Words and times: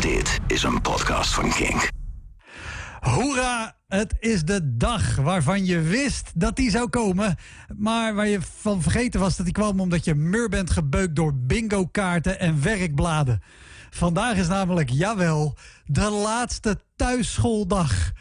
Dit 0.00 0.38
is 0.46 0.62
een 0.62 0.80
podcast 0.80 1.34
van 1.34 1.50
Kink. 1.50 1.90
Hoera! 3.00 3.76
Het 3.88 4.14
is 4.18 4.42
de 4.42 4.76
dag 4.76 5.16
waarvan 5.16 5.66
je 5.66 5.80
wist 5.80 6.30
dat 6.34 6.56
die 6.56 6.70
zou 6.70 6.88
komen. 6.88 7.36
Maar 7.76 8.14
waar 8.14 8.26
je 8.26 8.40
van 8.60 8.82
vergeten 8.82 9.20
was 9.20 9.36
dat 9.36 9.46
die 9.46 9.54
kwam 9.54 9.80
omdat 9.80 10.04
je 10.04 10.14
mur 10.14 10.48
bent 10.48 10.70
gebeukt 10.70 11.16
door 11.16 11.34
bingo-kaarten 11.34 12.40
en 12.40 12.62
werkbladen. 12.62 13.42
Vandaag 13.90 14.36
is 14.36 14.48
namelijk, 14.48 14.90
jawel, 14.90 15.56
de 15.84 16.10
laatste 16.10 16.80
thuisschooldag. 16.96 18.12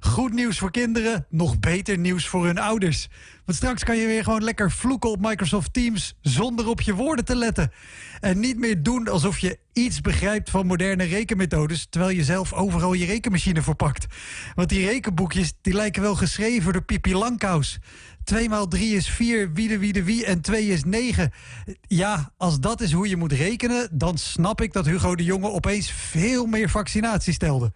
Goed 0.00 0.32
nieuws 0.32 0.58
voor 0.58 0.70
kinderen, 0.70 1.26
nog 1.28 1.58
beter 1.58 1.98
nieuws 1.98 2.28
voor 2.28 2.46
hun 2.46 2.58
ouders. 2.58 3.08
Want 3.44 3.58
straks 3.58 3.84
kan 3.84 3.96
je 3.96 4.06
weer 4.06 4.24
gewoon 4.24 4.44
lekker 4.44 4.70
vloeken 4.70 5.10
op 5.10 5.20
Microsoft 5.20 5.72
Teams 5.72 6.16
zonder 6.20 6.68
op 6.68 6.80
je 6.80 6.94
woorden 6.94 7.24
te 7.24 7.36
letten. 7.36 7.72
En 8.20 8.40
niet 8.40 8.58
meer 8.58 8.82
doen 8.82 9.08
alsof 9.08 9.38
je 9.38 9.58
iets 9.72 10.00
begrijpt 10.00 10.50
van 10.50 10.66
moderne 10.66 11.04
rekenmethodes, 11.04 11.86
terwijl 11.90 12.16
je 12.16 12.24
zelf 12.24 12.52
overal 12.52 12.92
je 12.92 13.04
rekenmachine 13.04 13.62
verpakt. 13.62 14.06
Want 14.54 14.68
die 14.68 14.86
rekenboekjes 14.86 15.52
die 15.60 15.74
lijken 15.74 16.02
wel 16.02 16.14
geschreven 16.14 16.72
door 16.72 16.82
Pipi 16.84 17.14
Langkous. 17.14 17.78
2 18.24 18.48
maal 18.48 18.68
3 18.68 18.96
is 18.96 19.08
4, 19.08 19.52
wie 19.52 19.68
de 19.68 19.78
wie 19.78 19.92
de 19.92 20.04
wie 20.04 20.24
en 20.24 20.40
2 20.40 20.66
is 20.66 20.84
9. 20.84 21.32
Ja, 21.80 22.32
als 22.36 22.60
dat 22.60 22.80
is 22.80 22.92
hoe 22.92 23.08
je 23.08 23.16
moet 23.16 23.32
rekenen, 23.32 23.88
dan 23.92 24.18
snap 24.18 24.60
ik 24.60 24.72
dat 24.72 24.86
Hugo 24.86 25.14
de 25.14 25.24
Jonge 25.24 25.50
opeens 25.50 25.90
veel 25.90 26.46
meer 26.46 26.70
vaccinaties 26.70 27.34
stelde. 27.34 27.72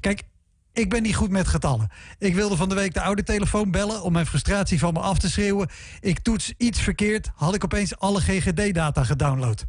Kijk, 0.00 0.22
ik 0.78 0.88
ben 0.88 1.02
niet 1.02 1.16
goed 1.16 1.30
met 1.30 1.48
getallen. 1.48 1.88
Ik 2.18 2.34
wilde 2.34 2.56
van 2.56 2.68
de 2.68 2.74
week 2.74 2.94
de 2.94 3.00
oude 3.00 3.22
telefoon 3.22 3.70
bellen 3.70 4.02
om 4.02 4.12
mijn 4.12 4.26
frustratie 4.26 4.78
van 4.78 4.92
me 4.92 5.00
af 5.00 5.18
te 5.18 5.30
schreeuwen. 5.30 5.68
Ik 6.00 6.18
toets 6.18 6.52
iets 6.56 6.80
verkeerd, 6.80 7.30
had 7.34 7.54
ik 7.54 7.64
opeens 7.64 7.98
alle 7.98 8.20
GGD-data 8.20 9.04
gedownload. 9.04 9.64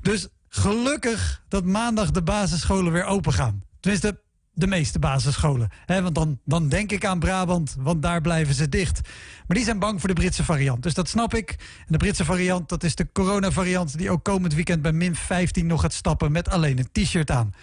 Dus 0.00 0.28
gelukkig 0.48 1.42
dat 1.48 1.64
maandag 1.64 2.10
de 2.10 2.22
basisscholen 2.22 2.92
weer 2.92 3.04
open 3.04 3.32
gaan. 3.32 3.62
Tenminste, 3.80 4.20
de 4.52 4.66
meeste 4.66 4.98
basisscholen. 4.98 5.68
Want 5.86 6.14
dan, 6.14 6.38
dan 6.44 6.68
denk 6.68 6.92
ik 6.92 7.04
aan 7.04 7.18
Brabant, 7.18 7.76
want 7.78 8.02
daar 8.02 8.20
blijven 8.20 8.54
ze 8.54 8.68
dicht. 8.68 9.00
Maar 9.46 9.56
die 9.56 9.66
zijn 9.66 9.78
bang 9.78 10.00
voor 10.00 10.08
de 10.08 10.14
Britse 10.14 10.44
variant. 10.44 10.82
Dus 10.82 10.94
dat 10.94 11.08
snap 11.08 11.34
ik. 11.34 11.50
En 11.78 11.86
de 11.86 11.96
Britse 11.96 12.24
variant, 12.24 12.68
dat 12.68 12.84
is 12.84 12.94
de 12.94 13.08
coronavariant... 13.12 13.98
die 13.98 14.10
ook 14.10 14.24
komend 14.24 14.54
weekend 14.54 14.82
bij 14.82 14.92
min 14.92 15.16
15 15.16 15.66
nog 15.66 15.80
gaat 15.80 15.92
stappen... 15.92 16.32
met 16.32 16.48
alleen 16.48 16.78
een 16.78 17.04
t-shirt 17.04 17.30
aan. 17.30 17.54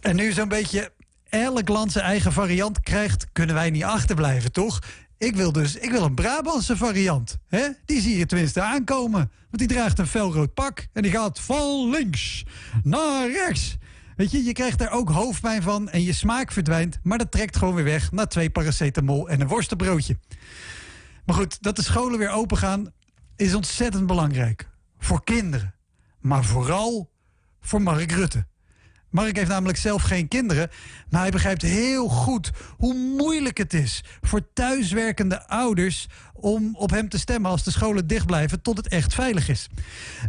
En 0.00 0.16
nu 0.16 0.32
zo'n 0.32 0.48
beetje 0.48 0.92
elk 1.32 1.68
land 1.68 1.92
zijn 1.92 2.04
eigen 2.04 2.32
variant 2.32 2.80
krijgt... 2.80 3.26
kunnen 3.32 3.54
wij 3.54 3.70
niet 3.70 3.84
achterblijven, 3.84 4.52
toch? 4.52 4.78
Ik 5.18 5.36
wil 5.36 5.52
dus 5.52 5.76
ik 5.76 5.90
wil 5.90 6.02
een 6.02 6.14
Brabantse 6.14 6.76
variant. 6.76 7.38
Hè? 7.48 7.68
Die 7.84 8.00
zie 8.00 8.18
je 8.18 8.26
tenminste 8.26 8.60
aankomen. 8.60 9.18
Want 9.20 9.58
die 9.58 9.66
draagt 9.66 9.98
een 9.98 10.06
felrood 10.06 10.54
pak 10.54 10.86
en 10.92 11.02
die 11.02 11.10
gaat 11.10 11.40
van 11.40 11.90
links 11.90 12.44
naar 12.82 13.30
rechts... 13.30 13.76
Weet 14.16 14.30
je, 14.30 14.44
je 14.44 14.52
krijgt 14.52 14.80
er 14.80 14.90
ook 14.90 15.10
hoofdpijn 15.10 15.62
van 15.62 15.90
en 15.90 16.02
je 16.02 16.12
smaak 16.12 16.52
verdwijnt... 16.52 16.98
maar 17.02 17.18
dat 17.18 17.30
trekt 17.30 17.56
gewoon 17.56 17.74
weer 17.74 17.84
weg 17.84 18.12
na 18.12 18.26
twee 18.26 18.50
paracetamol 18.50 19.28
en 19.28 19.40
een 19.40 19.48
worstenbroodje. 19.48 20.18
Maar 21.24 21.36
goed, 21.36 21.62
dat 21.62 21.76
de 21.76 21.82
scholen 21.82 22.18
weer 22.18 22.30
open 22.30 22.56
gaan 22.56 22.92
is 23.36 23.54
ontzettend 23.54 24.06
belangrijk. 24.06 24.68
Voor 24.98 25.24
kinderen. 25.24 25.74
Maar 26.20 26.44
vooral 26.44 27.10
voor 27.60 27.82
Mark 27.82 28.12
Rutte. 28.12 28.46
Mark 29.12 29.36
heeft 29.36 29.48
namelijk 29.50 29.78
zelf 29.78 30.02
geen 30.02 30.28
kinderen, 30.28 30.70
maar 31.10 31.20
hij 31.20 31.30
begrijpt 31.30 31.62
heel 31.62 32.08
goed 32.08 32.50
hoe 32.76 32.94
moeilijk 32.94 33.58
het 33.58 33.74
is 33.74 34.04
voor 34.20 34.52
thuiswerkende 34.52 35.48
ouders 35.48 36.08
om 36.34 36.76
op 36.76 36.90
hem 36.90 37.08
te 37.08 37.18
stemmen 37.18 37.50
als 37.50 37.64
de 37.64 37.70
scholen 37.70 38.06
dicht 38.06 38.26
blijven 38.26 38.62
tot 38.62 38.76
het 38.76 38.88
echt 38.88 39.14
veilig 39.14 39.48
is. 39.48 39.68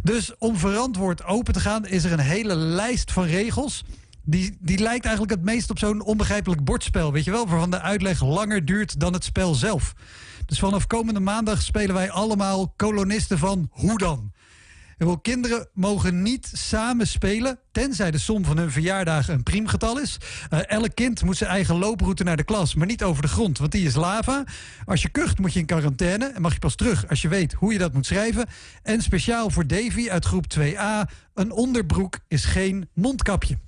Dus 0.02 0.38
om 0.38 0.56
verantwoord 0.56 1.24
open 1.24 1.52
te 1.52 1.60
gaan 1.60 1.86
is 1.86 2.04
er 2.04 2.12
een 2.12 2.18
hele 2.18 2.54
lijst 2.54 3.12
van 3.12 3.24
regels. 3.24 3.84
Die, 4.26 4.56
die 4.60 4.78
lijkt 4.78 5.04
eigenlijk 5.04 5.34
het 5.34 5.44
meest 5.44 5.70
op 5.70 5.78
zo'n 5.78 6.02
onbegrijpelijk 6.02 6.64
bordspel, 6.64 7.12
weet 7.12 7.24
je 7.24 7.30
wel, 7.30 7.48
waarvan 7.48 7.70
de 7.70 7.80
uitleg 7.80 8.22
langer 8.22 8.64
duurt 8.64 9.00
dan 9.00 9.12
het 9.12 9.24
spel 9.24 9.54
zelf. 9.54 9.94
Dus 10.46 10.58
vanaf 10.58 10.86
komende 10.86 11.20
maandag 11.20 11.62
spelen 11.62 11.94
wij 11.94 12.10
allemaal 12.10 12.72
kolonisten 12.76 13.38
van 13.38 13.68
Hoe 13.70 13.98
dan? 13.98 14.32
En 14.98 15.20
kinderen 15.20 15.68
mogen 15.72 16.22
niet 16.22 16.50
samen 16.52 17.06
spelen, 17.06 17.58
tenzij 17.72 18.10
de 18.10 18.18
som 18.18 18.44
van 18.44 18.56
hun 18.56 18.70
verjaardagen 18.70 19.34
een 19.34 19.42
priemgetal 19.42 20.00
is. 20.00 20.18
Uh, 20.50 20.58
elk 20.66 20.94
kind 20.94 21.22
moet 21.22 21.36
zijn 21.36 21.50
eigen 21.50 21.78
looproute 21.78 22.24
naar 22.24 22.36
de 22.36 22.44
klas, 22.44 22.74
maar 22.74 22.86
niet 22.86 23.02
over 23.02 23.22
de 23.22 23.28
grond, 23.28 23.58
want 23.58 23.72
die 23.72 23.86
is 23.86 23.94
lava. 23.94 24.44
Als 24.84 25.02
je 25.02 25.08
kucht 25.08 25.38
moet 25.38 25.52
je 25.52 25.58
in 25.58 25.66
quarantaine 25.66 26.26
en 26.26 26.42
mag 26.42 26.52
je 26.52 26.58
pas 26.58 26.74
terug 26.74 27.08
als 27.08 27.22
je 27.22 27.28
weet 27.28 27.52
hoe 27.52 27.72
je 27.72 27.78
dat 27.78 27.92
moet 27.92 28.06
schrijven. 28.06 28.46
En 28.82 29.02
speciaal 29.02 29.50
voor 29.50 29.66
Davy 29.66 30.10
uit 30.10 30.24
groep 30.24 30.44
2a, 30.58 31.10
een 31.34 31.52
onderbroek 31.52 32.18
is 32.28 32.44
geen 32.44 32.88
mondkapje. 32.94 33.58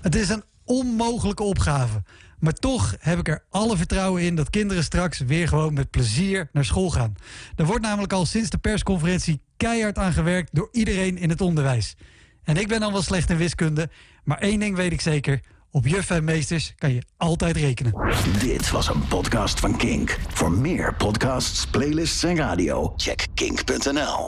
Het 0.00 0.14
is 0.14 0.28
een 0.28 0.42
onmogelijke 0.68 1.42
opgave. 1.42 2.02
Maar 2.38 2.52
toch 2.52 2.96
heb 2.98 3.18
ik 3.18 3.28
er 3.28 3.44
alle 3.50 3.76
vertrouwen 3.76 4.22
in 4.22 4.36
dat 4.36 4.50
kinderen 4.50 4.84
straks 4.84 5.18
weer 5.18 5.48
gewoon 5.48 5.74
met 5.74 5.90
plezier 5.90 6.48
naar 6.52 6.64
school 6.64 6.90
gaan. 6.90 7.14
Er 7.56 7.66
wordt 7.66 7.82
namelijk 7.82 8.12
al 8.12 8.26
sinds 8.26 8.50
de 8.50 8.58
persconferentie 8.58 9.40
keihard 9.56 9.98
aan 9.98 10.12
gewerkt 10.12 10.48
door 10.52 10.68
iedereen 10.72 11.18
in 11.18 11.28
het 11.28 11.40
onderwijs. 11.40 11.96
En 12.44 12.56
ik 12.56 12.68
ben 12.68 12.80
dan 12.80 12.92
wel 12.92 13.02
slecht 13.02 13.30
in 13.30 13.36
wiskunde, 13.36 13.90
maar 14.24 14.38
één 14.38 14.60
ding 14.60 14.76
weet 14.76 14.92
ik 14.92 15.00
zeker. 15.00 15.40
Op 15.70 15.86
juf 15.86 16.10
en 16.10 16.24
meesters 16.24 16.74
kan 16.78 16.92
je 16.92 17.02
altijd 17.16 17.56
rekenen. 17.56 17.94
Dit 18.38 18.70
was 18.70 18.88
een 18.88 19.08
podcast 19.08 19.60
van 19.60 19.76
Kink. 19.76 20.18
Voor 20.28 20.52
meer 20.52 20.94
podcasts, 20.94 21.66
playlists 21.66 22.22
en 22.22 22.36
radio, 22.36 22.92
check 22.96 23.26
kink.nl. 23.34 24.26